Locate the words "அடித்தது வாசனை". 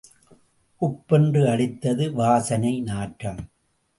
1.49-2.81